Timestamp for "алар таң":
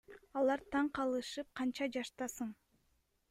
0.39-0.89